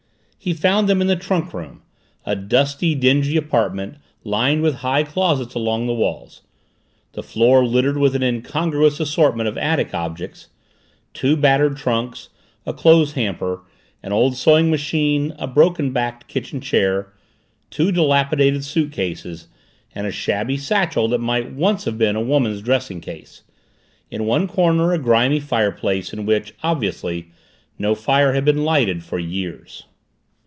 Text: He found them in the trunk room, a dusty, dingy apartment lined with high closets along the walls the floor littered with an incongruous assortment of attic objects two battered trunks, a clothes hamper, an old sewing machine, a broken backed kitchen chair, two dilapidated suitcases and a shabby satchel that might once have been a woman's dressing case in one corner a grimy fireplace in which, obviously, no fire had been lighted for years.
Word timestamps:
He 0.43 0.55
found 0.55 0.89
them 0.89 1.01
in 1.01 1.07
the 1.07 1.15
trunk 1.15 1.53
room, 1.53 1.83
a 2.25 2.35
dusty, 2.35 2.95
dingy 2.95 3.37
apartment 3.37 3.97
lined 4.23 4.63
with 4.63 4.77
high 4.77 5.03
closets 5.03 5.53
along 5.53 5.85
the 5.85 5.93
walls 5.93 6.41
the 7.13 7.21
floor 7.21 7.63
littered 7.63 7.95
with 7.99 8.15
an 8.15 8.23
incongruous 8.23 8.99
assortment 8.99 9.47
of 9.47 9.55
attic 9.55 9.93
objects 9.93 10.47
two 11.13 11.37
battered 11.37 11.77
trunks, 11.77 12.29
a 12.65 12.73
clothes 12.73 13.11
hamper, 13.13 13.61
an 14.01 14.11
old 14.13 14.35
sewing 14.35 14.71
machine, 14.71 15.31
a 15.37 15.45
broken 15.45 15.93
backed 15.93 16.27
kitchen 16.27 16.59
chair, 16.59 17.13
two 17.69 17.91
dilapidated 17.91 18.65
suitcases 18.65 19.47
and 19.93 20.07
a 20.07 20.11
shabby 20.11 20.57
satchel 20.57 21.07
that 21.09 21.19
might 21.21 21.51
once 21.53 21.85
have 21.85 21.99
been 21.99 22.15
a 22.15 22.19
woman's 22.19 22.63
dressing 22.63 22.99
case 22.99 23.43
in 24.09 24.25
one 24.25 24.47
corner 24.47 24.91
a 24.91 24.97
grimy 24.97 25.39
fireplace 25.39 26.11
in 26.11 26.25
which, 26.25 26.55
obviously, 26.63 27.27
no 27.77 27.93
fire 27.93 28.33
had 28.33 28.43
been 28.43 28.63
lighted 28.63 29.03
for 29.03 29.19
years. 29.19 29.83